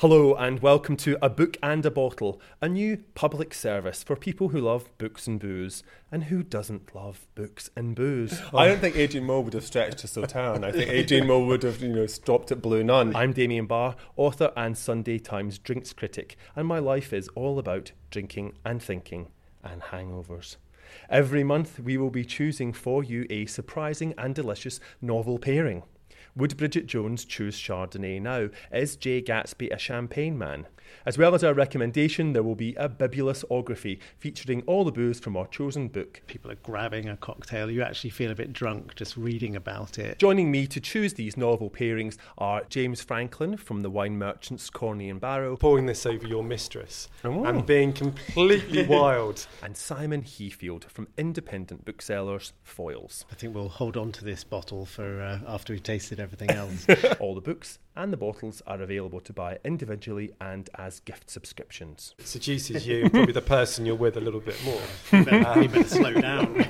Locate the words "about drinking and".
17.58-18.80